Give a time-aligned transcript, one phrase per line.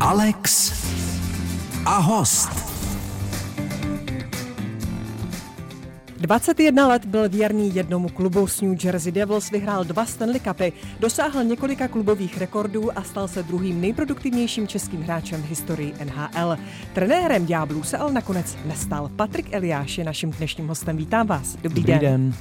[0.00, 0.72] Alex
[1.86, 2.48] a host.
[6.16, 11.44] 21 let byl věrný jednomu klubu s New Jersey Devils, vyhrál dva Stanley Cupy, dosáhl
[11.44, 16.56] několika klubových rekordů a stal se druhým nejproduktivnějším českým hráčem v historii NHL.
[16.92, 19.10] Trenérem Ďáblů se ale nakonec nestal.
[19.16, 20.96] Patrik Eliáš je naším dnešním hostem.
[20.96, 21.56] Vítám vás.
[21.56, 22.00] Dobrý, Dobrý den.
[22.00, 22.34] den.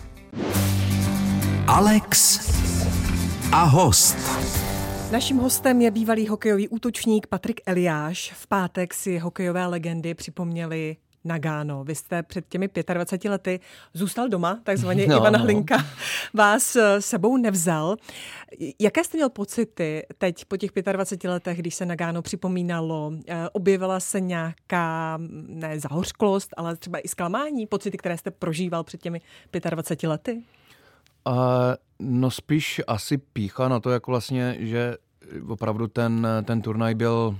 [1.67, 2.39] Alex
[3.51, 4.68] a host.
[5.11, 8.31] Naším hostem je bývalý hokejový útočník Patrik Eliáš.
[8.31, 11.83] V pátek si hokejové legendy připomněli Nagano.
[11.83, 13.59] Vy jste před těmi 25 lety
[13.93, 15.39] zůstal doma, takzvaně No, Ivan no.
[15.39, 15.85] Hlinka
[16.33, 17.95] vás eh, sebou nevzal.
[18.79, 23.11] Jaké jste měl pocity teď po těch 25 letech, když se Nagano připomínalo?
[23.27, 29.01] Eh, Objevila se nějaká, ne zahořklost, ale třeba i zklamání, pocity, které jste prožíval před
[29.01, 29.21] těmi
[29.69, 30.43] 25 lety?
[31.25, 34.97] A, no spíš asi pícha na to, jako vlastně, že
[35.47, 37.39] opravdu ten, ten turnaj byl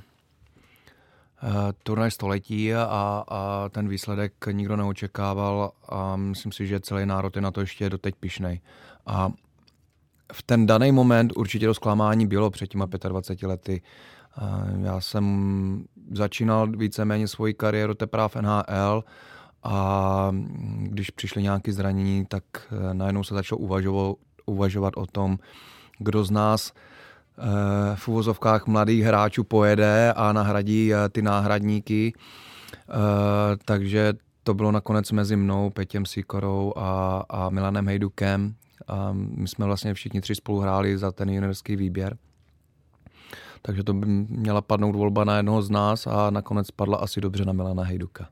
[1.43, 1.49] uh,
[1.83, 7.41] turnaj století a, a ten výsledek nikdo neočekával a myslím si, že celý národ je
[7.41, 8.59] na to ještě doteď pišnej.
[9.05, 9.31] A
[10.33, 13.81] v ten daný moment určitě to zklamání bylo před těma 25 lety.
[14.35, 19.03] A Já jsem začínal víceméně svoji kariéru teprve v NHL
[19.63, 20.31] a
[20.81, 25.37] když přišly nějaké zranění, tak eh, najednou se začalo uvažovat, uvažovat o tom,
[25.97, 26.73] kdo z nás
[27.95, 32.13] v uvozovkách mladých hráčů pojede a nahradí eh, ty náhradníky.
[32.73, 32.93] Eh,
[33.65, 38.55] Takže to bylo nakonec mezi mnou, Petěm Sikorou a, a Milanem Hejdukem.
[38.87, 42.17] A my jsme vlastně všichni tři spolu hráli za ten juniorský výběr.
[43.61, 47.45] Takže to by měla padnout volba na jednoho z nás a nakonec padla asi dobře
[47.45, 48.29] na Milana Hejduka.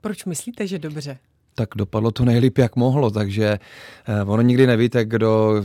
[0.00, 1.18] Proč myslíte, že dobře?
[1.54, 3.58] Tak dopadlo to nejlíp, jak mohlo, takže
[4.06, 5.64] eh, ono nikdy nevíte, kdo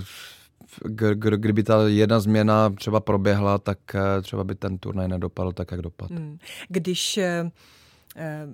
[1.35, 5.81] kdyby ta jedna změna třeba proběhla, tak eh, třeba by ten turnaj nedopadl tak, jak
[5.81, 6.15] dopadl.
[6.15, 6.37] Hmm.
[6.69, 7.51] Když eh,
[8.15, 8.47] eh,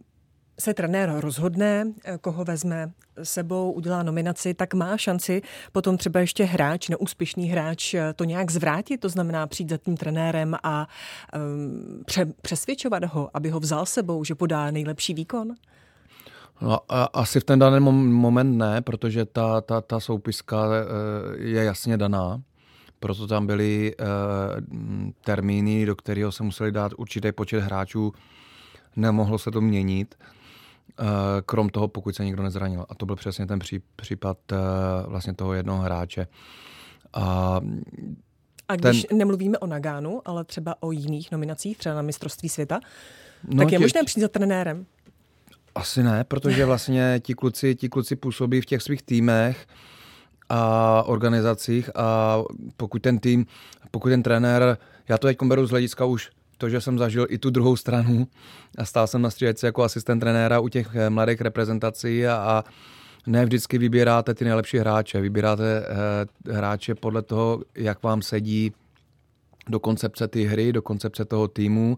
[0.60, 1.88] se trenér rozhodne,
[2.22, 2.92] koho vezme
[3.24, 5.42] sebou, udělá nominaci, tak má šanci
[5.72, 10.56] potom třeba ještě hráč, neúspěšný hráč, to nějak zvrátit, to znamená přijít za tím trenérem
[10.64, 10.88] a
[11.36, 15.56] um, pře- přesvědčovat ho, aby ho vzal sebou, že podá nejlepší výkon?
[16.62, 21.44] No, a, asi v ten daný mom- moment ne, protože ta, ta, ta soupiska eh,
[21.44, 22.42] je jasně daná.
[23.00, 24.04] Proto tam byly eh,
[25.26, 28.14] termíny, do kterého se museli dát určitý počet hráčů.
[28.96, 30.16] Nemohlo se to měnit,
[31.00, 31.04] eh,
[31.46, 32.86] krom toho, pokud se nikdo nezranil.
[32.90, 34.38] A to byl přesně ten pří, případ
[35.08, 36.28] vlastně toho jednoho hráče.
[37.14, 37.60] A
[38.68, 39.18] A když ten...
[39.18, 42.80] nemluvíme o Nagánu, ale třeba o jiných nominacích, třeba na mistrovství světa,
[43.48, 44.86] no, tak je tě- možné přijít za trenérem.
[45.80, 49.68] Asi ne, protože vlastně ti kluci, ti kluci působí v těch svých týmech
[50.50, 52.40] a organizacích a
[52.78, 53.46] pokud ten tým,
[53.92, 54.78] pokud ten trenér,
[55.10, 58.28] já to teď beru z hlediska už to, že jsem zažil i tu druhou stranu
[58.78, 62.64] a stál jsem na střídačce jako asistent trenéra u těch eh, mladých reprezentací a, a
[63.28, 65.86] ne vždycky vybíráte ty nejlepší hráče, vybíráte
[66.48, 68.72] eh, hráče podle toho, jak vám sedí
[69.70, 71.98] do koncepce ty hry, do koncepce toho týmu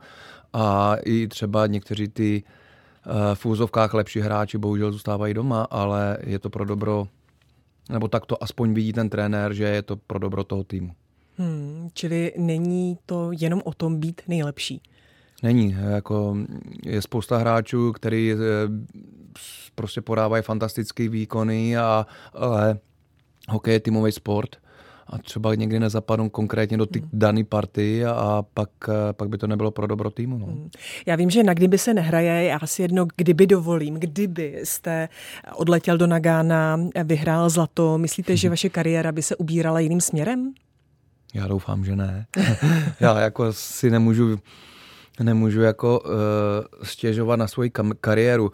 [0.53, 2.60] a i třeba někteří ty eh,
[3.33, 7.07] v úzovkách lepší hráči bohužel zůstávají doma, ale je to pro dobro,
[7.89, 10.91] nebo tak to aspoň vidí ten trenér, že je to pro dobro toho týmu.
[11.37, 14.81] Hmm, čili není to jenom o tom být nejlepší.
[15.43, 16.37] Není, jako
[16.85, 18.37] je spousta hráčů, který eh,
[19.75, 22.79] prostě podávají fantastické výkony, a, ale
[23.49, 24.55] hokej je týmový sport
[25.07, 29.47] a třeba někdy nezapadnou konkrétně do ty dané party a, pak, eh, pak by to
[29.47, 30.37] nebylo pro dobro týmu.
[30.37, 30.69] No.
[31.05, 35.09] Já vím, že na kdyby se nehraje, já si jedno kdyby dovolím, kdyby jste
[35.55, 40.53] odletěl do Nagána, vyhrál zlato, myslíte, že vaše kariéra by se ubírala jiným směrem?
[41.33, 42.25] Já doufám, že ne.
[42.99, 44.39] Já jako si nemůžu,
[45.19, 46.09] nemůžu jako uh,
[46.83, 48.51] stěžovat na svoji kam- kariéru.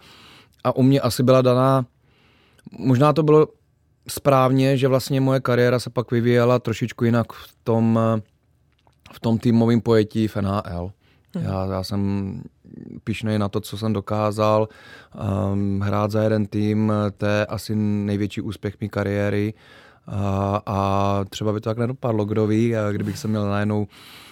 [0.64, 1.86] A u mě asi byla daná,
[2.78, 3.48] možná to bylo
[4.10, 8.20] správně, že vlastně moje kariéra se pak vyvíjela trošičku jinak v tom, eh,
[9.12, 10.90] v tom týmovém pojetí v NHL.
[11.34, 12.42] Já, já jsem
[13.04, 14.68] pišnej na to, co jsem dokázal.
[15.52, 19.54] Um, hrát za jeden tým, to je asi největší úspěch mé kariéry.
[20.06, 24.27] A, a třeba by to tak nedopadlo, kdo ví, kdybych se měl najednou eh,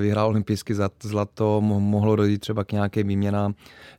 [0.00, 3.54] vyhrál olympijský zlat- zlato, mo- mohlo dojít třeba k nějaké výměnám.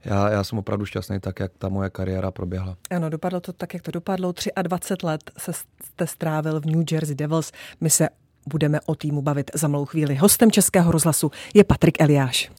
[0.06, 2.78] Já, já jsem opravdu šťastný tak, jak ta moje kariéra proběhla.
[2.90, 4.34] Ano, dopadlo to tak, jak to dopadlo.
[4.62, 7.52] 23 let se jste strávil v New Jersey Devils.
[7.82, 8.10] My se
[8.50, 10.16] budeme o týmu bavit za malou chvíli.
[10.16, 12.52] Hostem Českého rozhlasu je Patrik Eliáš.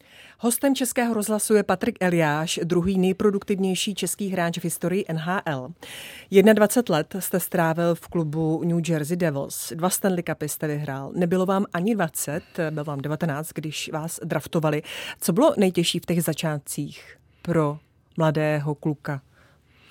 [0.45, 5.69] Hostem Českého rozhlasu je Patrik Eliáš, druhý nejproduktivnější český hráč v historii NHL.
[6.55, 11.13] 21 let jste strávil v klubu New Jersey Devils, dva Stanley Cupy jste vyhrál.
[11.17, 14.83] Nebylo vám ani 20, bylo vám 19, když vás draftovali.
[15.21, 17.79] Co bylo nejtěžší v těch začátcích pro
[18.17, 19.21] mladého kluka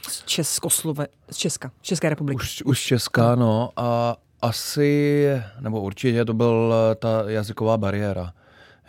[0.09, 2.35] z, Českoslove, z Česka, z České republiky?
[2.35, 3.71] Už, už Česká, no.
[3.75, 5.25] A asi,
[5.59, 8.33] nebo určitě to byl ta jazyková bariéra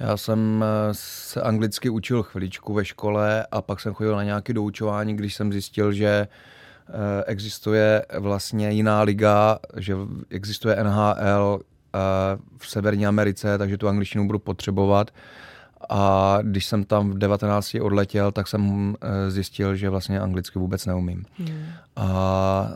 [0.00, 4.52] já jsem eh, se anglicky učil chviličku ve škole a pak jsem chodil na nějaké
[4.52, 9.96] doučování, když jsem zjistil, že eh, existuje vlastně jiná liga, že
[10.30, 11.98] existuje NHL eh,
[12.58, 15.10] v Severní Americe, takže tu angličtinu budu potřebovat.
[15.88, 18.94] A když jsem tam v 19 odletěl, tak jsem
[19.28, 21.24] zjistil, že vlastně anglicky vůbec neumím.
[21.38, 21.64] Hmm.
[21.96, 22.68] A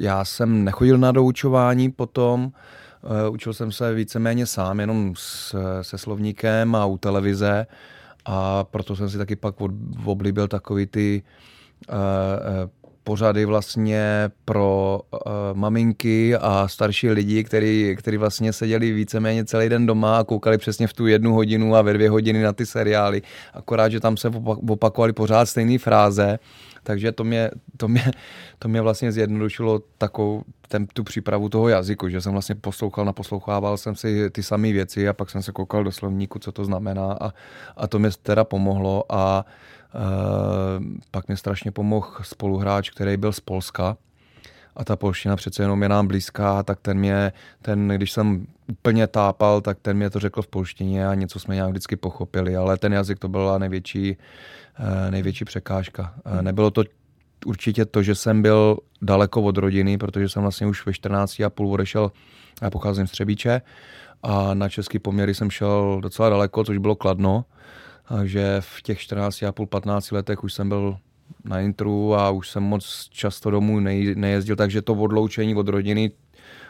[0.00, 2.52] já jsem nechodil na doučování potom,
[3.30, 7.66] učil jsem se víceméně sám, jenom s, se slovníkem a u televize
[8.24, 9.54] a proto jsem si taky pak
[10.04, 11.22] oblíbil takový ty
[11.88, 11.96] uh,
[13.04, 15.20] pořady vlastně pro uh,
[15.52, 20.86] maminky a starší lidi, který, který vlastně seděli víceméně celý den doma a koukali přesně
[20.86, 23.22] v tu jednu hodinu a ve dvě hodiny na ty seriály.
[23.54, 24.28] Akorát, že tam se
[24.68, 26.38] opakovali pořád stejné fráze
[26.82, 28.12] takže to mě, to mě,
[28.58, 33.76] to mě vlastně zjednodušilo takovou ten, tu přípravu toho jazyku, že jsem vlastně poslouchal, naposlouchával
[33.76, 37.12] jsem si ty samé věci a pak jsem se koukal do slovníku, co to znamená
[37.20, 37.32] a,
[37.76, 39.44] a to mi teda pomohlo a
[39.94, 43.96] Uh, pak mi strašně pomohl spoluhráč, který byl z Polska,
[44.76, 47.32] a ta polština přece jenom je nám blízká, tak ten mě,
[47.62, 51.54] ten, když jsem úplně tápal, tak ten mě to řekl v polštině a něco jsme
[51.54, 54.16] nějak vždycky pochopili, ale ten jazyk to byla největší,
[55.10, 56.14] největší překážka.
[56.24, 56.42] Eh.
[56.42, 56.84] Nebylo to
[57.46, 61.50] určitě to, že jsem byl daleko od rodiny, protože jsem vlastně už ve 14 a
[61.50, 62.12] půl odešel,
[62.62, 63.62] já pocházím z Třebíče
[64.22, 67.44] a na český poměry jsem šel docela daleko, což bylo Kladno,
[68.08, 70.96] takže v těch 14 a půl, 15 letech už jsem byl
[71.44, 76.10] na intru a už jsem moc často domů nej, nejezdil, takže to odloučení od rodiny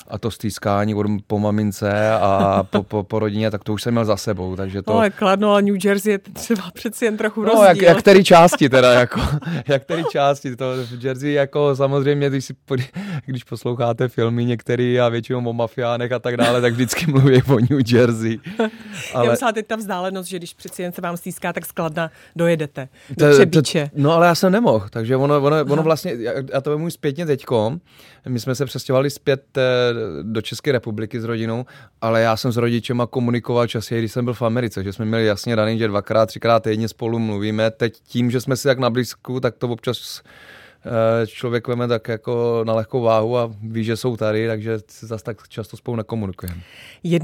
[0.09, 3.95] a to stýskání od, po mamince a po, po, po, rodině, tak to už jsem
[3.95, 4.57] měl za sebou.
[4.57, 4.93] Takže to...
[4.93, 7.67] No, ale Kladno a New Jersey je třeba přeci jen trochu no, rozdíl.
[7.67, 9.21] Jak, jak který části teda, jako,
[9.69, 12.55] jak který části, to v Jersey jako samozřejmě, když, si,
[13.27, 17.59] když posloucháte filmy některý a většinou o mafiánech a tak dále, tak vždycky mluví o
[17.71, 18.41] New Jersey.
[19.15, 19.27] Ale...
[19.27, 22.89] Já myslím, teď ta vzdálenost, že když přeci jen se vám stýská, tak skladna dojedete
[23.11, 23.91] do to, Třebíče.
[23.95, 26.17] To, no ale já jsem nemohl, takže ono, ono, ono vlastně,
[26.53, 27.81] já to vemu zpětně teďkom,
[28.29, 29.92] my jsme se přestěhovali zpět eh,
[30.23, 31.67] do České republiky s rodinou,
[32.01, 35.27] ale já jsem s rodičema komunikoval častěji, když jsem byl v Americe, že jsme měli
[35.27, 37.71] jasně daný, že dvakrát, třikrát týdně spolu mluvíme.
[37.71, 40.23] Teď tím, že jsme si tak na blízku, tak to občas
[41.23, 45.07] eh, člověk veme tak jako na lehkou váhu a ví, že jsou tady, takže si
[45.07, 46.61] zase tak často spolu nekomunikujeme.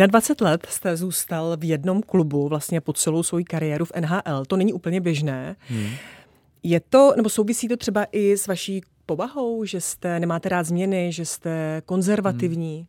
[0.06, 4.44] 21 let jste zůstal v jednom klubu vlastně po celou svou kariéru v NHL.
[4.46, 5.56] To není úplně běžné.
[5.68, 5.90] Hmm.
[6.62, 11.12] Je to, nebo souvisí to třeba i s vaší povahou, že jste nemáte rád změny,
[11.12, 12.76] že jste konzervativní?
[12.76, 12.86] Hmm.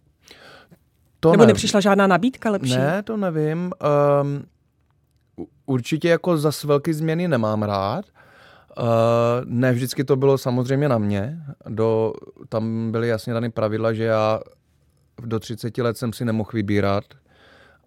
[1.19, 1.48] To Nebo ne.
[1.48, 2.75] nepřišla žádná nabídka lepší?
[2.75, 3.71] Ne, to nevím.
[4.21, 4.44] Um,
[5.66, 8.06] určitě jako zas velký změny nemám rád.
[8.77, 8.86] Uh,
[9.45, 11.39] ne vždycky to bylo samozřejmě na mě.
[11.68, 12.13] Do,
[12.50, 14.39] tam byly jasně dané pravidla, že já
[15.24, 17.04] do 30 let jsem si nemohl vybírat.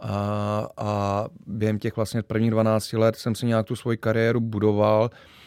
[0.00, 5.10] A, a během těch vlastně prvních 12 let jsem si nějak tu svoji kariéru budoval.
[5.12, 5.41] Eh,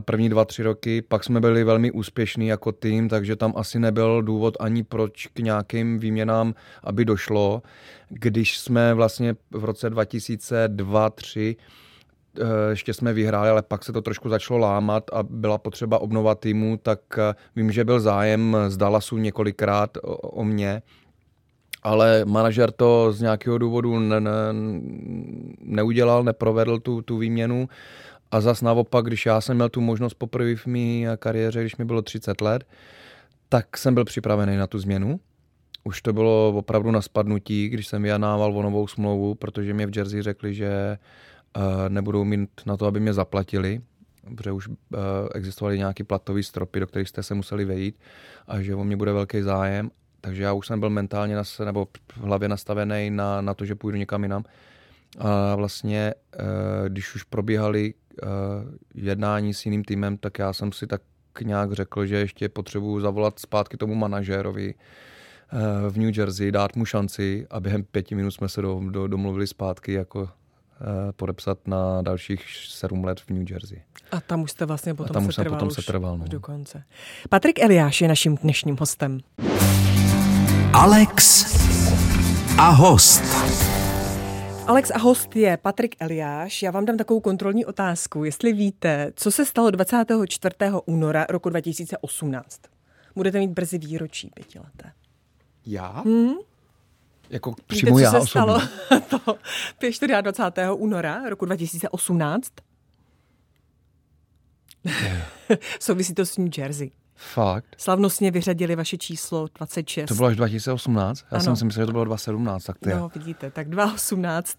[0.00, 4.22] první dva, tři roky, pak jsme byli velmi úspěšní jako tým, takže tam asi nebyl
[4.22, 6.54] důvod ani proč k nějakým výměnám,
[6.84, 7.62] aby došlo.
[8.08, 14.28] Když jsme vlastně v roce 2002-2003 eh, ještě jsme vyhráli, ale pak se to trošku
[14.28, 19.18] začalo lámat a byla potřeba obnova týmu, tak eh, vím, že byl zájem z Dallasu
[19.18, 20.82] několikrát o, o mě,
[21.82, 24.30] ale manažer to z nějakého důvodu ne, ne,
[25.60, 27.68] neudělal, neprovedl tu, tu výměnu
[28.32, 31.84] a zas naopak, když já jsem měl tu možnost poprvé v mé kariéře, když mi
[31.84, 32.64] bylo 30 let,
[33.48, 35.20] tak jsem byl připravený na tu změnu.
[35.84, 39.96] Už to bylo opravdu na spadnutí, když jsem vyjednával o novou smlouvu, protože mě v
[39.96, 40.98] Jersey řekli, že
[41.56, 43.80] uh, nebudou mít na to, aby mě zaplatili,
[44.36, 44.74] protože už uh,
[45.34, 47.96] existovaly nějaké platové stropy, do kterých jste se museli vejít
[48.48, 49.90] a že o mě bude velký zájem.
[50.20, 53.74] Takže já už jsem byl mentálně na, nebo v hlavě nastavený na, na to, že
[53.74, 54.44] půjdu někam jinam.
[55.18, 57.94] A vlastně, uh, když už probíhaly
[58.94, 61.02] jednání s jiným týmem, tak já jsem si tak
[61.44, 65.60] nějak řekl, že ještě potřebuju zavolat zpátky tomu manažérovi uh,
[65.92, 69.46] v New Jersey, dát mu šanci a během pěti minut jsme se do, do, domluvili
[69.46, 70.28] zpátky jako uh,
[71.16, 73.82] podepsat na dalších sedm let v New Jersey.
[74.10, 76.18] A tam už jste vlastně potom a tam se už jsem trval potom se trval,
[76.18, 76.24] no.
[76.28, 76.84] do konce.
[77.28, 79.20] Patrik Eliáš je naším dnešním hostem.
[80.72, 81.44] Alex
[82.58, 83.71] a host.
[84.72, 86.62] Alex a host je Patrik Eliáš.
[86.62, 88.24] Já vám dám takovou kontrolní otázku.
[88.24, 90.54] Jestli víte, co se stalo 24.
[90.84, 92.60] února roku 2018?
[93.16, 94.92] Budete mít brzy výročí pětileté.
[95.66, 95.88] Já?
[95.88, 96.34] Hmm?
[97.30, 98.66] Jako přímo Víte, já co se osobně.
[98.88, 99.18] stalo to,
[99.78, 100.70] to je 24.
[100.74, 102.52] února roku 2018?
[105.80, 106.90] Souvisí to s New Jersey.
[107.14, 107.64] Fakt?
[107.78, 110.08] Slavnostně vyřadili vaše číslo 26.
[110.08, 111.18] To bylo až 2018?
[111.20, 111.44] Já Ano.
[111.44, 112.76] jsem si myslel, že to bylo 2017, tak.
[112.86, 114.56] No, vidíte, tak 2018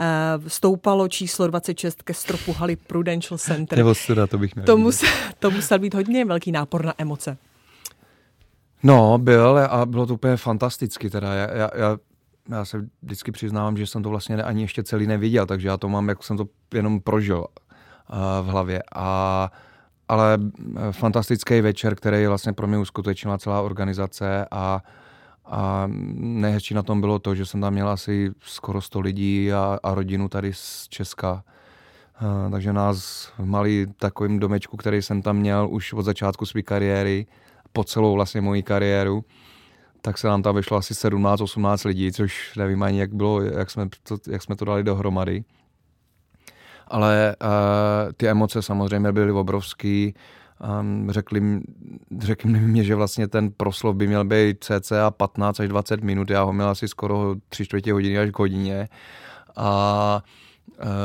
[0.00, 0.04] uh,
[0.48, 3.78] stoupalo číslo 26 ke stropu haly Prudential Center.
[3.78, 7.36] Nebo studa, to bych To, musel, to musel být hodně velký nápor na emoce.
[8.82, 11.10] No, byl a bylo to úplně fantasticky.
[11.10, 11.34] Teda.
[11.34, 11.96] Já, já, já,
[12.48, 15.88] já se vždycky přiznávám, že jsem to vlastně ani ještě celý neviděl, takže já to
[15.88, 18.82] mám, jako jsem to jenom prožil uh, v hlavě.
[18.94, 19.50] A,
[20.08, 24.82] ale eh, fantastický večer, který vlastně pro mě uskutečnila celá organizace a,
[25.46, 25.84] a
[26.14, 29.94] nejhezčí na tom bylo to, že jsem tam měl asi skoro 100 lidí a, a
[29.94, 31.44] rodinu tady z Česka.
[32.22, 36.62] Uh, takže nás v malý takovým domečku, který jsem tam měl už od začátku své
[36.62, 37.26] kariéry,
[37.72, 39.24] po celou vlastně moji kariéru,
[40.00, 43.88] tak se nám tam vyšlo asi 17-18 lidí, což nevím ani, jak, bylo, jak, jsme
[44.02, 45.44] to, jak jsme to dali dohromady.
[46.88, 50.14] Ale uh, ty emoce samozřejmě byly obrovský.
[50.80, 51.60] Um, řekli,
[52.18, 56.42] řekli mi, že vlastně ten proslov by měl být cca 15 až 20 minut, já
[56.42, 58.88] ho měl asi skoro 3 čtvrtě hodiny až k hodině.
[59.56, 60.22] A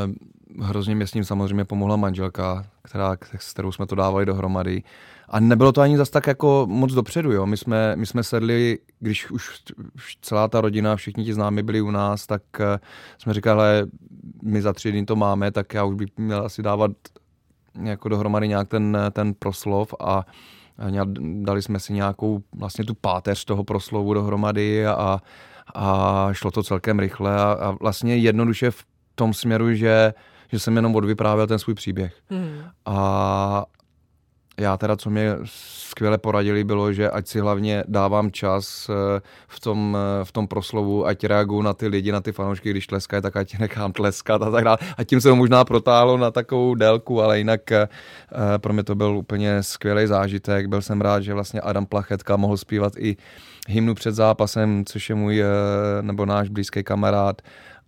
[0.06, 0.12] uh,
[0.60, 4.82] hrozně mě s ním samozřejmě pomohla manželka, která, s kterou jsme to dávali dohromady.
[5.28, 7.46] A nebylo to ani zas tak jako moc dopředu, jo.
[7.46, 9.60] My jsme, my jsme sedli, když už
[10.22, 12.78] celá ta rodina, všichni ti známi byli u nás, tak eh,
[13.18, 13.86] jsme říkali, hele,
[14.42, 16.90] my za tři dny to máme, tak já už bych měl asi dávat
[17.82, 20.26] jako dohromady nějak ten, ten proslov a
[21.18, 25.20] dali jsme si nějakou vlastně tu páteř toho proslovu dohromady a,
[25.74, 28.84] a šlo to celkem rychle a, a vlastně jednoduše v
[29.14, 30.14] tom směru, že,
[30.54, 32.14] že jsem jenom odvyprávěl ten svůj příběh.
[32.30, 32.58] Hmm.
[32.86, 33.64] A
[34.60, 39.60] já teda, co mě skvěle poradili, bylo, že ať si hlavně dávám čas eh, v
[39.60, 43.22] tom, eh, v tom proslovu, ať reaguju na ty lidi, na ty fanoušky, když tleskají,
[43.22, 44.78] tak ať nechám tleskat a tak dále.
[44.96, 47.88] A tím se to možná protáhlo na takovou délku, ale jinak eh,
[48.58, 50.66] pro mě to byl úplně skvělý zážitek.
[50.66, 53.16] Byl jsem rád, že vlastně Adam Plachetka mohl zpívat i
[53.68, 55.42] hymnu před zápasem, což je můj
[56.00, 57.42] nebo náš blízký kamarád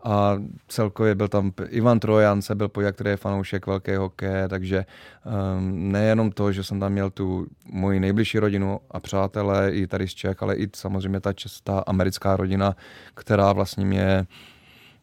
[0.07, 4.85] a celkově byl tam Ivan Trojan, se byl pojak, který je fanoušek velké hokeje, takže
[5.59, 10.09] um, nejenom to, že jsem tam měl tu moji nejbližší rodinu a přátelé i tady
[10.09, 12.77] z Čech, ale i samozřejmě ta čestá americká rodina,
[13.15, 14.27] která vlastně mě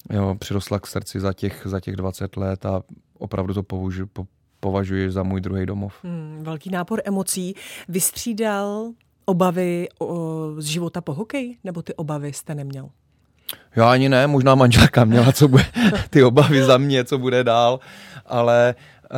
[0.09, 2.81] jo, přirostla k srdci za těch, za těch 20 let a
[3.17, 4.27] opravdu to považuji, po,
[4.59, 5.93] považuji za můj druhý domov.
[6.03, 7.55] Hmm, velký nápor emocí.
[7.87, 8.91] Vystřídal
[9.25, 12.89] obavy o, z života po hokeji, nebo ty obavy jste neměl?
[13.75, 15.65] Já ani ne, možná manželka měla co bude,
[16.09, 17.79] ty obavy za mě, co bude dál,
[18.25, 18.75] ale
[19.11, 19.17] uh,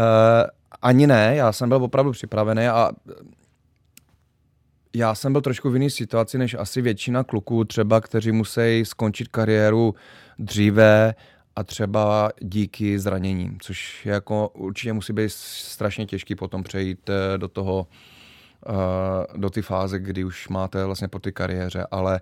[0.82, 2.92] ani ne, já jsem byl opravdu připravený a
[4.96, 9.28] já jsem byl trošku v jiné situaci než asi většina kluků, třeba kteří musí skončit
[9.28, 9.96] kariéru
[10.40, 11.16] dříve
[11.56, 17.48] a třeba díky zraněním, což jako určitě musí být strašně těžký potom přejít eh, do
[17.48, 17.88] toho,
[19.36, 22.22] do ty fáze, kdy už máte vlastně po ty kariéře, ale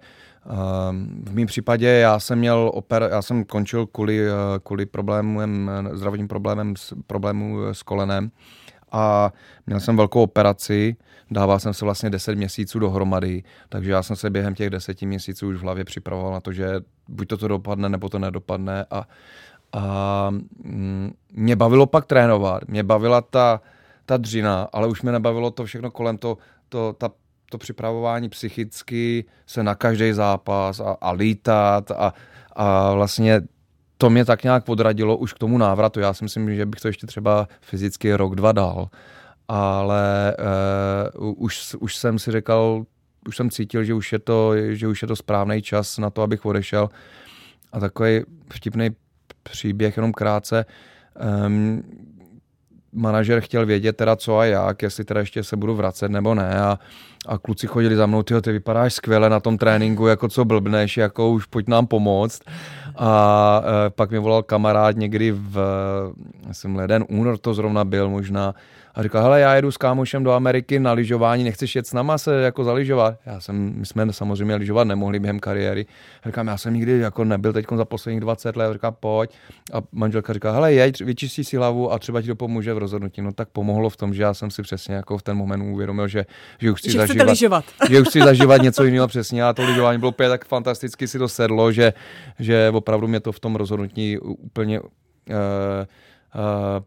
[0.90, 5.72] um, v mém případě já jsem měl oper, já jsem končil kvůli, uh, kvůli problémem,
[5.94, 6.74] zdravotním problémem,
[7.08, 8.32] problému s kolenem
[8.94, 9.34] a
[9.68, 10.96] měl jsem velkou operaci,
[11.32, 15.48] dával jsem se vlastně 10 měsíců dohromady, takže já jsem se během těch 10 měsíců
[15.48, 19.08] už v hlavě připravoval na to, že buď to, to dopadne, nebo to nedopadne a,
[19.74, 20.28] a
[20.64, 23.62] mm, mě bavilo pak trénovat, mě bavila ta,
[24.06, 26.38] ta dřina, ale už mě nebavilo to všechno kolem to,
[26.70, 27.10] to, ta,
[27.50, 32.14] to připravování psychicky se na každý zápas a, a lítat a,
[32.56, 33.42] a vlastně
[33.98, 36.00] to mě tak nějak podradilo už k tomu návratu.
[36.00, 38.88] Já si myslím, že bych to ještě třeba fyzicky rok, dva dal,
[39.48, 40.36] ale
[41.20, 42.86] uh, už, už jsem si říkal,
[43.28, 46.22] už jsem cítil, že už je to, že už je to správný čas na to,
[46.22, 46.90] abych odešel.
[47.72, 48.22] A takový
[48.54, 48.90] vtipný
[49.44, 50.66] příběh, jenom krátce.
[51.46, 51.84] Um,
[52.94, 56.60] manažer chtěl vědět teda co a jak, jestli teda ještě se budu vracet nebo ne
[56.60, 56.80] a,
[57.28, 61.30] a kluci chodili za mnou, ty vypadáš skvěle na tom tréninku, jako co blbneš, jako
[61.30, 62.42] už pojď nám pomoct.
[62.96, 65.58] A e, pak mi volal kamarád někdy v,
[66.52, 68.56] jsem leden, únor to zrovna byl možná,
[68.96, 72.18] a říkal, hele, já jedu s kámošem do Ameriky na lyžování, nechceš jet s náma
[72.18, 73.16] se jako zalyžovat?
[73.26, 75.86] Já jsem, my jsme samozřejmě lyžovat nemohli během kariéry.
[76.26, 79.32] Říkám, já jsem nikdy jako nebyl teď za posledních 20 let, říká, pojď.
[79.74, 83.22] A manželka říká, hele, jeď, vyčistí si hlavu a třeba ti to pomůže v rozhodnutí.
[83.22, 86.08] No tak pomohlo v tom, že já jsem si přesně jako v ten moment uvědomil,
[86.08, 86.26] že,
[86.60, 87.66] že už chci že zažívat, lyžovat.
[87.90, 89.44] že už chci zažívat něco jiného přesně.
[89.44, 91.94] A to lyžování bylo úplně tak fantasticky si to sedlo, že,
[92.40, 94.90] že opravdu mě to v tom rozhodnutí úplně uh, uh,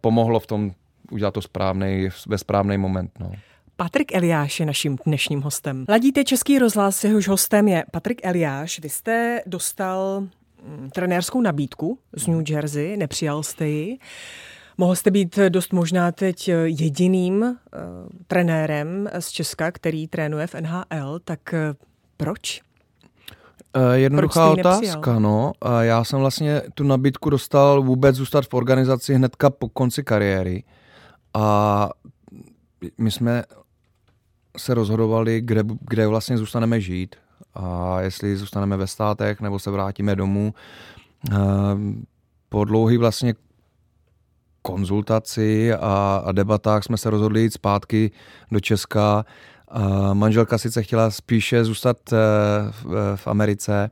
[0.01, 0.73] pomohlo v tom
[1.11, 3.11] udělat to správný, ve správný moment.
[3.21, 3.33] No.
[3.77, 5.85] Patrik Eliáš je naším dnešním hostem.
[5.89, 8.81] Ladíte Český rozhlas, jehož hostem je Patrik Eliáš.
[8.81, 13.99] Vy jste dostal mm, trenérskou nabídku z New Jersey, nepřijal jste ji.
[14.79, 17.53] Mohl jste být dost možná teď jediným uh,
[18.27, 21.59] trenérem z Česka, který trénuje v NHL, tak uh,
[22.17, 22.63] proč?
[23.77, 25.53] Uh, jednoduchá otázka, no.
[25.65, 30.65] Uh, já jsem vlastně tu nabídku dostal vůbec zůstat v organizaci hnedka po konci kariéry.
[31.35, 31.89] A
[32.99, 33.45] my jsme
[34.57, 37.17] se rozhodovali, kde, kde vlastně zůstaneme žít
[37.55, 40.55] a jestli zůstaneme ve státech nebo se vrátíme domů.
[42.49, 43.35] Po dlouhý vlastně
[44.63, 48.11] konzultaci a, a debatách jsme se rozhodli jít zpátky
[48.53, 49.25] do Česka.
[50.13, 52.17] Manželka sice chtěla spíše zůstat eh,
[52.83, 53.91] v, v Americe,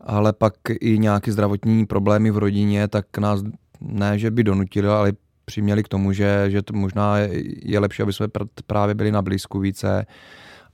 [0.00, 3.42] ale pak i nějaké zdravotní problémy v rodině, tak nás
[3.80, 5.12] ne, že by donutili, ale
[5.44, 7.18] přiměli k tomu, že, že to možná
[7.62, 8.26] je lepší, aby jsme
[8.66, 10.06] právě byli na blízku více.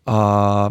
[0.07, 0.71] A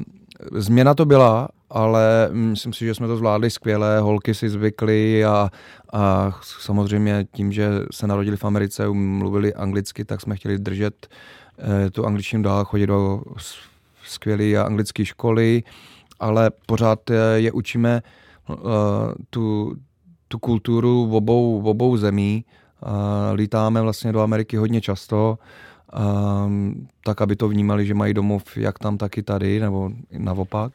[0.52, 5.50] změna to byla, ale myslím si, že jsme to zvládli skvěle, holky si zvykly a,
[5.94, 11.43] a samozřejmě tím, že se narodili v Americe, mluvili anglicky, tak jsme chtěli držet eh,
[11.92, 13.22] tu angličtinu dál, chodit do
[14.04, 15.64] skvělé anglické školy,
[16.20, 18.02] ale pořád eh, je učíme
[18.50, 18.56] uh,
[19.30, 19.76] tu,
[20.28, 22.46] tu kulturu v obou, v obou zemí,
[23.34, 25.38] lítáme vlastně do Ameriky hodně často,
[27.04, 30.72] tak aby to vnímali, že mají domov jak tam, tak i tady, nebo naopak.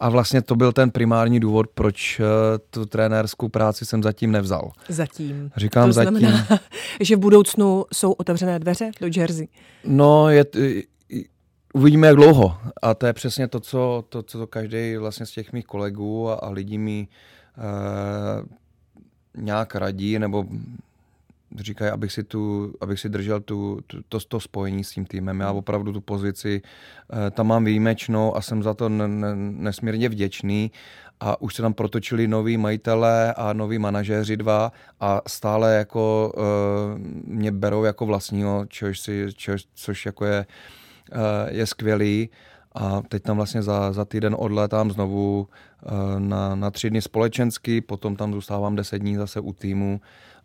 [0.00, 2.24] A vlastně to byl ten primární důvod, proč eh,
[2.70, 4.70] tu trenérskou práci jsem zatím nevzal.
[4.88, 5.50] Zatím.
[5.56, 6.18] Říkám to zatím.
[6.18, 6.46] Znamená,
[7.00, 9.48] že v budoucnu jsou otevřené dveře do Jersey?
[9.84, 10.44] No, je,
[11.74, 12.56] uvidíme, jak dlouho.
[12.82, 16.34] A to je přesně to, co, to, co každý vlastně z těch mých kolegů a,
[16.34, 17.08] a lidí mi
[17.58, 18.42] eh,
[19.36, 20.44] nějak radí, nebo
[21.58, 25.40] říkají, abych si, tu, abych si držel tu, tu, to, to spojení s tím týmem.
[25.40, 26.62] Já opravdu tu pozici
[27.26, 30.70] eh, tam mám výjimečnou a jsem za to n, n, nesmírně vděčný
[31.20, 36.98] a už se tam protočili noví majitelé a noví manažéři dva a stále jako uh,
[37.24, 40.46] mě berou jako vlastního, což, si, což, což jako je,
[41.12, 42.30] uh, je skvělý.
[42.74, 45.48] A teď tam vlastně za, za týden odlétám znovu
[46.18, 50.00] na, na tři dny společensky, potom tam zůstávám deset dní zase u týmu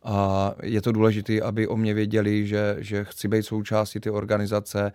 [0.06, 4.92] a je to důležité, aby o mě věděli, že, že chci být součástí ty organizace.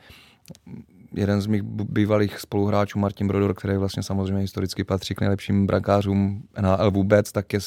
[1.14, 6.42] Jeden z mých bývalých spoluhráčů, Martin Brodor, který vlastně samozřejmě historicky patří k nejlepším brankářům
[6.60, 7.60] NHL vůbec, tak je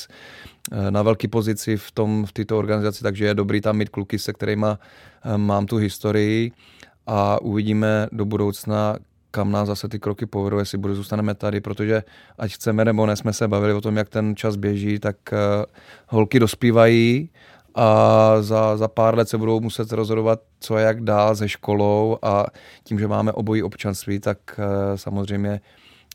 [0.89, 4.33] na velké pozici v, tom, v této organizaci, takže je dobrý tam mít kluky, se
[4.33, 6.51] kterými eh, mám tu historii
[7.07, 8.97] a uvidíme do budoucna,
[9.35, 12.03] kam nás zase ty kroky povedou, jestli bude zůstaneme tady, protože
[12.37, 15.65] ať chceme nebo ne, jsme se bavili o tom, jak ten čas běží, tak uh,
[16.07, 17.29] holky dospívají
[17.75, 17.87] a
[18.41, 22.45] za, za pár let se budou muset rozhodovat, co jak dál se školou a
[22.83, 24.65] tím, že máme obojí občanství, tak uh,
[24.95, 25.61] samozřejmě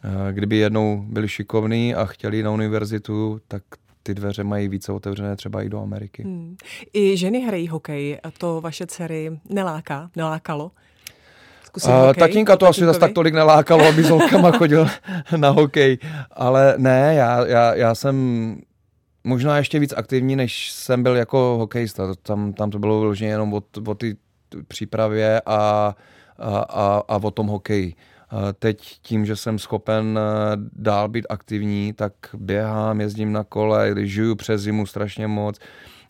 [0.04, 3.62] uh, kdyby jednou byli šikovní a chtěli na univerzitu, tak
[4.02, 6.22] ty dveře mají více otevřené třeba i do Ameriky.
[6.22, 6.56] Hmm.
[6.94, 10.70] I ženy hrají hokej to vaše dcery neláká, nelákalo?
[11.68, 14.88] Zkusit uh, Tatínka to asi zase tak tolik nelákalo, aby s holkama chodil
[15.36, 15.98] na hokej,
[16.32, 18.16] ale ne, já, já, já jsem
[19.24, 22.14] možná ještě víc aktivní, než jsem byl jako hokejista.
[22.22, 24.16] Tam, tam to bylo vyloženě jenom o, o ty
[24.68, 25.94] přípravě a,
[26.38, 27.94] a, a, a o tom hokeji.
[28.58, 34.34] Teď tím, že jsem schopen eh, dál být aktivní, tak běhám, jezdím na kole, žiju
[34.34, 35.58] přes zimu strašně moc.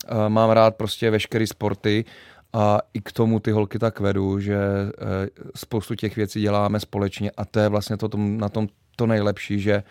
[0.07, 2.05] Eh, mám rád prostě veškeré sporty
[2.53, 7.31] a i k tomu ty holky tak vedu, že eh, spoustu těch věcí děláme společně
[7.37, 9.83] a to je vlastně to tom, na tom to nejlepší, že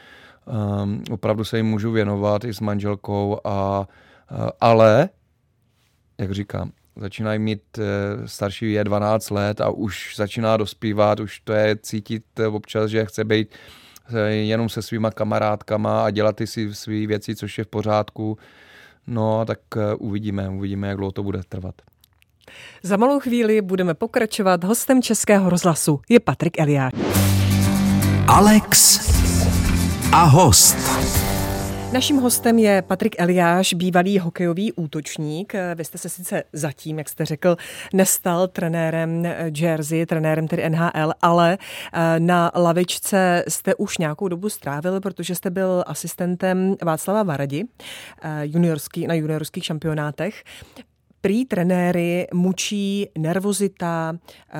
[0.83, 3.89] um, opravdu se jim můžu věnovat i s manželkou, a,
[4.31, 5.09] uh, ale,
[6.19, 7.85] jak říkám, začínají mít uh,
[8.27, 13.25] starší je 12 let a už začíná dospívat, už to je cítit občas, že chce
[13.25, 13.49] být
[14.29, 18.39] jenom se svýma kamarádkama a dělat ty si své věci, což je v pořádku.
[19.07, 19.59] No, tak
[19.99, 21.75] uvidíme, uvidíme, jak dlouho to bude trvat.
[22.83, 24.65] Za malou chvíli budeme pokračovat.
[24.65, 26.93] Hostem Českého rozhlasu je Patrik Eliáš.
[28.27, 28.99] Alex
[30.13, 30.77] a host.
[31.93, 35.53] Naším hostem je Patrik Eliáš, bývalý hokejový útočník.
[35.75, 37.57] Vy jste se sice zatím, jak jste řekl,
[37.95, 39.25] nestal trenérem
[39.57, 41.59] Jersey, trenérem tedy NHL, ale
[41.93, 47.65] eh, na lavičce jste už nějakou dobu strávil, protože jste byl asistentem Václava Varadi
[48.23, 50.45] eh, juniorský, na juniorských šampionátech
[51.21, 54.59] prý trenéry mučí nervozita eh,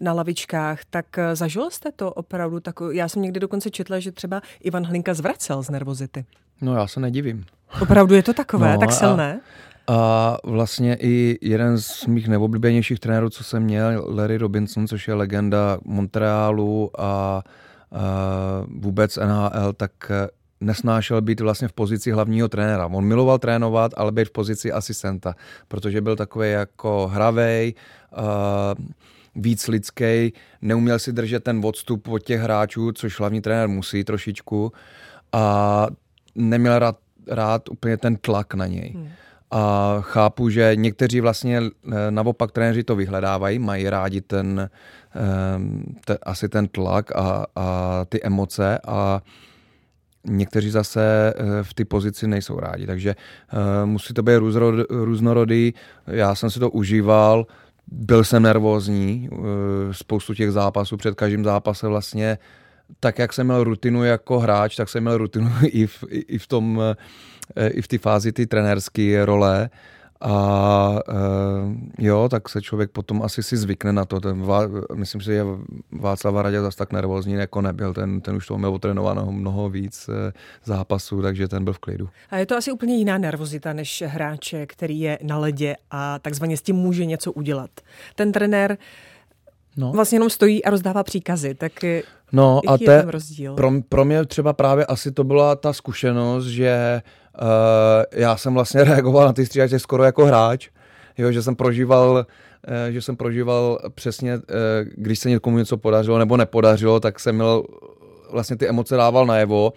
[0.00, 2.60] na lavičkách, tak eh, zažil jste to opravdu?
[2.60, 6.24] Tak, já jsem někdy dokonce četla, že třeba Ivan Hlinka zvracel z nervozity.
[6.60, 7.44] No já se nedivím.
[7.82, 9.40] Opravdu je to takové, no, tak silné?
[9.86, 15.08] A, a vlastně i jeden z mých neoblíbenějších trenérů, co jsem měl, Larry Robinson, což
[15.08, 17.42] je legenda Montrealu a, a
[18.66, 19.90] vůbec NHL, tak
[20.64, 22.86] nesnášel být vlastně v pozici hlavního trenéra.
[22.86, 25.34] On miloval trénovat, ale být v pozici asistenta,
[25.68, 27.74] protože byl takový jako hravej,
[28.12, 28.84] uh,
[29.36, 34.72] víc lidský, neuměl si držet ten odstup od těch hráčů, což hlavní trenér musí trošičku
[35.32, 35.86] a
[36.34, 36.98] neměl rád,
[37.28, 38.92] rád úplně ten tlak na něj.
[38.94, 39.08] Hmm.
[39.50, 44.70] A chápu, že někteří vlastně eh, naopak trenéři to vyhledávají, mají rádi ten,
[45.16, 45.20] eh,
[46.04, 49.20] te, asi ten tlak a, a ty emoce a
[50.24, 53.14] někteří zase eh, v té pozici nejsou rádi, takže
[53.84, 54.40] musí to být
[54.88, 55.74] různorodý.
[56.06, 57.46] Já jsem si to užíval,
[57.86, 59.28] byl jsem nervózní,
[59.92, 62.38] spoustu těch zápasů, před každým zápasem vlastně
[63.00, 66.46] tak, jak jsem měl rutinu jako hráč, tak jsem měl rutinu i v, i v
[66.46, 66.82] tom,
[67.70, 69.70] i v té fázi ty trenérské role.
[70.20, 74.20] A e, jo, tak se člověk potom asi si zvykne na to.
[74.20, 74.46] Ten,
[74.94, 75.44] myslím si, že
[75.92, 77.94] Václav Radě zase tak nervózní jako nebyl.
[77.94, 80.32] Ten, ten už toho měl otrénováno mnoho víc e,
[80.64, 82.08] zápasů, takže ten byl v klidu.
[82.30, 86.56] A je to asi úplně jiná nervozita než hráče, který je na ledě a takzvaně
[86.56, 87.70] s tím může něco udělat.
[88.14, 88.78] Ten trenér
[89.76, 89.92] no.
[89.92, 91.72] vlastně jenom stojí a rozdává příkazy, tak
[92.32, 93.54] No a je ten rozdíl?
[93.54, 97.23] Pro, pro mě třeba právě asi to byla ta zkušenost, že uh,
[98.12, 100.68] já jsem vlastně reagoval na ty střídače skoro jako hráč,
[101.18, 102.26] jo, že jsem prožíval
[102.68, 104.42] uh, že jsem prožíval přesně, uh,
[104.96, 107.64] když se někomu něco podařilo nebo nepodařilo, tak jsem měl
[108.30, 109.72] vlastně ty emoce dával najevo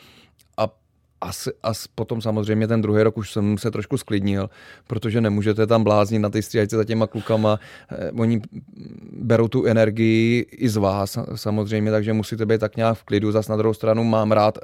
[1.22, 4.50] asi, as potom samozřejmě ten druhý rok už jsem se trošku sklidnil,
[4.88, 7.60] protože nemůžete tam bláznit na ty stříhačce za těma klukama.
[7.92, 8.42] Eh, oni
[9.22, 13.32] berou tu energii i z vás samozřejmě, takže musíte být tak nějak v klidu.
[13.32, 14.58] Zas na druhou stranu mám rád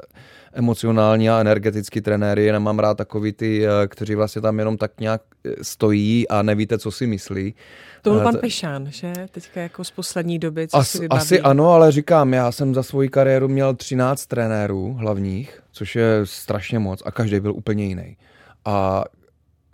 [0.54, 5.22] emocionální a energetický trenéry, nemám rád takový ty, eh, kteří vlastně tam jenom tak nějak
[5.46, 7.56] eh, stojí a nevíte, co si myslí.
[8.02, 9.13] To byl pan Pešán, že?
[9.32, 12.84] Teďka jako z poslední doby, co As, si Asi ano, ale říkám, já jsem za
[12.84, 18.18] svoji kariéru měl 13 trenérů hlavních, což je strašně moc a každý byl úplně jiný.
[18.66, 19.06] A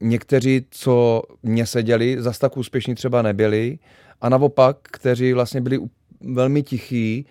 [0.02, 3.80] někteří, co mě seděli, zas tak úspěšní třeba nebyli
[4.22, 5.80] a naopak, kteří vlastně byli
[6.22, 7.26] velmi tichí,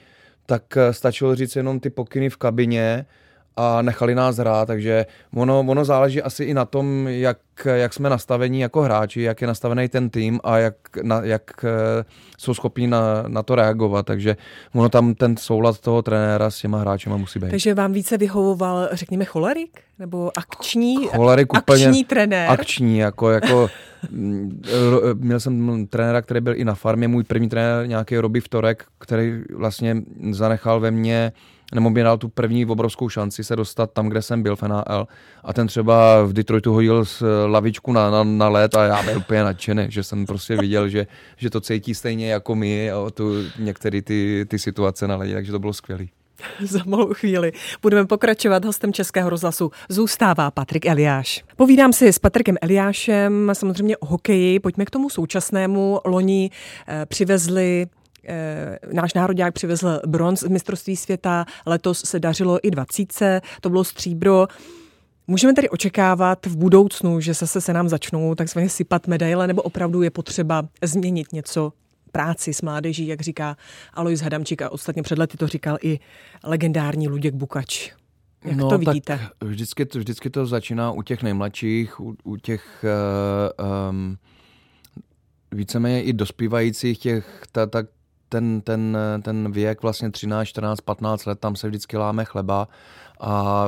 [0.46, 3.07] tak eh, stačilo říct jenom ty pokyny v kabině
[3.56, 8.11] a nechali nás hrát, takže ono, ono záleží asi i na tom, jak, jak jsme
[8.11, 12.04] nastavení jako hráči, jak je nastavený ten tým a jak, na, jak eh,
[12.38, 14.37] jsou schopni na, na to reagovat, takže
[14.74, 17.50] ono tam ten soulad toho trenéra s těma hráčema musí být.
[17.50, 19.80] Takže vám více vyhovoval, řekněme, cholerik?
[19.98, 22.50] Nebo akční, cholerik akční úplně trenér?
[22.50, 23.70] Akční, jako, jako
[24.11, 24.62] mm,
[25.14, 29.42] měl jsem trenéra, který byl i na farmě, můj první trenér, nějaký Roby Vtorek, který
[29.54, 29.96] vlastně
[30.30, 31.32] zanechal ve mně
[31.74, 35.09] nebo mi dal tu první obrovskou šanci se dostat tam, kde jsem byl v NHL
[35.44, 39.18] a ten třeba v Detroitu hodil z lavičku na, na, na let a já byl
[39.18, 43.33] úplně nadšený, že jsem prostě viděl, že, že to cítí stejně jako my a tu
[43.59, 46.04] některé ty, ty situace na ledě, takže to bylo skvělé.
[46.61, 47.52] Za malou chvíli
[47.83, 48.64] budeme pokračovat.
[48.64, 51.44] Hostem Českého rozhlasu zůstává Patrik Eliáš.
[51.57, 54.61] Povídám si s Patrikem Eliášem samozřejmě o hokeji.
[54.61, 56.00] Pojďme k tomu současnému.
[56.04, 56.50] Loni
[56.88, 57.97] eh, přivezli Eh,
[58.92, 64.46] náš národák přivezl bronz z mistrovství světa, letos se dařilo i dvacíce, to bylo stříbro.
[65.26, 70.02] Můžeme tedy očekávat v budoucnu, že zase se nám začnou takzvaně sypat medaile, nebo opravdu
[70.02, 71.72] je potřeba změnit něco
[72.12, 73.57] práci s mládeží, jak říká
[73.94, 75.98] Alois Hadamčík a ostatně před lety to říkal i
[76.44, 77.92] legendární Luděk Bukač.
[78.44, 79.18] Jak no, to vidíte?
[79.18, 82.85] Tak vždycky, vždycky to začíná u těch nejmladších, u, u těch
[83.59, 84.16] uh, um,
[85.52, 87.83] víceméně i dospívajících těch, ta, ta
[88.28, 92.68] ten, ten, ten věk vlastně 13, 14, 15 let, tam se vždycky láme chleba
[93.20, 93.66] a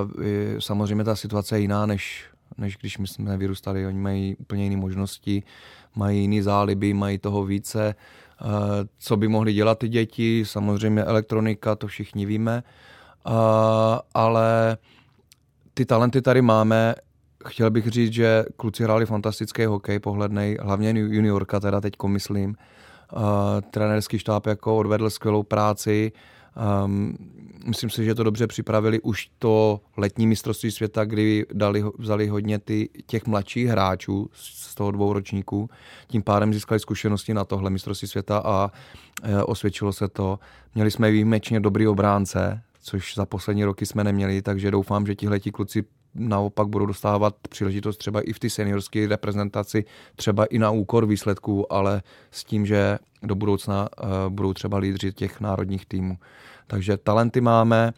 [0.59, 2.25] samozřejmě ta situace je jiná, než,
[2.59, 3.87] než když my jsme vyrůstali.
[3.87, 5.43] Oni mají úplně jiné možnosti,
[5.97, 7.95] mají jiné záliby, mají toho více.
[8.43, 8.45] Eh,
[8.99, 10.45] co by mohli dělat ty děti?
[10.47, 12.63] Samozřejmě elektronika, to všichni víme.
[13.27, 13.31] Eh,
[14.15, 14.79] ale
[15.75, 16.95] ty talenty tady máme.
[17.47, 22.57] Chtěl bych říct, že kluci hráli fantastický hokej, pohlednej, hlavně juniorka teda teďko myslím.
[23.71, 26.13] Trenérský štáb jako odvedl skvělou práci.
[26.85, 27.17] Um,
[27.67, 32.59] myslím si, že to dobře připravili už to letní mistrovství světa, kdy dali, vzali hodně
[32.59, 35.71] ty, těch mladších hráčů z toho dvou ročníků.
[36.07, 38.71] Tím pádem získali zkušenosti na tohle mistrovství světa a
[39.23, 40.39] e, osvědčilo se to.
[40.75, 45.51] Měli jsme výjimečně dobrý obránce, což za poslední roky jsme neměli, takže doufám, že tihleti
[45.51, 49.85] kluci naopak budou dostávat příležitost třeba i v ty seniorské reprezentaci,
[50.17, 55.13] třeba i na úkor výsledků, ale s tím, že do budoucna uh, budou třeba lídři
[55.13, 56.19] těch národních týmů.
[56.67, 57.93] Takže talenty máme,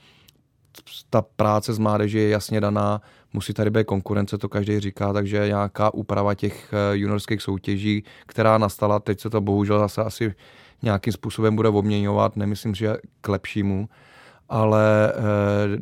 [1.11, 3.01] ta práce s mládeží je jasně daná,
[3.33, 8.59] musí tady být konkurence, to každý říká, takže nějaká úprava těch eh, juniorských soutěží, která
[8.59, 10.35] nastala, teď se to bohužel zase asi
[10.83, 13.89] nějakým způsobem bude obměňovat, nemyslím, že k lepšímu,
[14.49, 15.79] ale eh,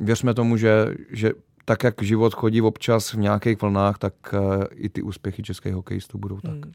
[0.00, 1.32] věřme tomu, že, že
[1.68, 6.18] tak, jak život chodí občas v nějakých vlnách, tak uh, i ty úspěchy českých hokejistů
[6.18, 6.52] budou tak.
[6.52, 6.72] Hmm.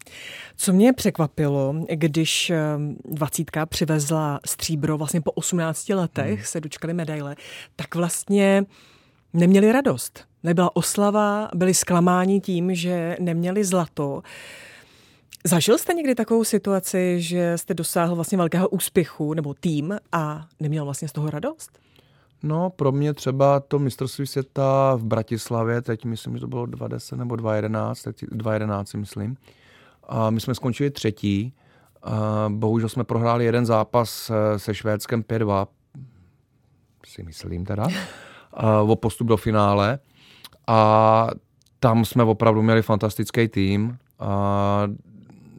[0.57, 2.57] Co mě překvapilo, když eh,
[3.05, 6.45] dvacítka přivezla stříbro vlastně po 18 letech, hmm.
[6.45, 7.35] se dočkali medaile,
[7.75, 8.65] tak vlastně
[9.33, 10.25] neměli radost.
[10.43, 14.21] Nebyla oslava, byli zklamáni tím, že neměli zlato.
[15.45, 20.85] Zažil jste někdy takovou situaci, že jste dosáhl vlastně velkého úspěchu nebo tým a neměl
[20.85, 21.79] vlastně z toho radost?
[22.43, 27.15] No, pro mě třeba to mistrovství světa v Bratislavě, teď myslím, že to bylo 20
[27.15, 29.37] nebo 2.11, teď 2.11 myslím.
[30.07, 31.53] A my jsme skončili třetí.
[32.03, 35.67] A bohužel jsme prohráli jeden zápas eh, se Švédskem 5-2,
[37.05, 37.87] si myslím teda,
[38.53, 39.99] a o postup do finále.
[40.67, 41.27] A
[41.79, 44.83] tam jsme opravdu měli fantastický tým, a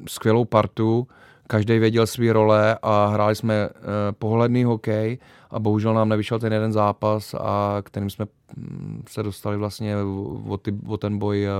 [0.08, 1.08] skvělou partu,
[1.52, 3.72] každý věděl své role a hráli jsme eh,
[4.12, 5.18] pohledný hokej
[5.50, 9.96] a bohužel nám nevyšel ten jeden zápas, a kterým jsme mm, se dostali vlastně
[10.48, 11.50] o, ty, o ten boj eh,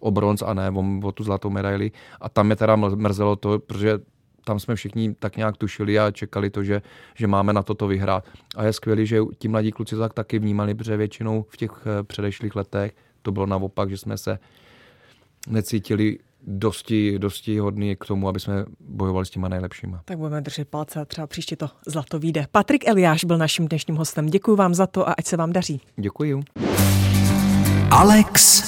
[0.00, 1.92] o bronz a ne o, o tu zlatou medaili.
[2.20, 3.98] A tam je teda mrzelo to, protože
[4.44, 6.82] tam jsme všichni tak nějak tušili a čekali to, že,
[7.14, 8.24] že máme na toto vyhrát.
[8.56, 12.02] A je skvělé, že ti mladí kluci tak taky vnímali, protože většinou v těch eh,
[12.02, 14.38] předešlých letech to bylo naopak, že jsme se
[15.48, 20.02] necítili dosti, dosti hodný k tomu, aby jsme bojovali s těma nejlepšíma.
[20.04, 22.46] Tak budeme držet palce a třeba příště to zlato vyjde.
[22.52, 24.26] Patrik Eliáš byl naším dnešním hostem.
[24.26, 25.80] Děkuji vám za to a ať se vám daří.
[25.96, 26.42] Děkuji.
[27.90, 28.62] Alex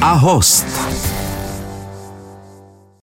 [0.00, 1.13] a host.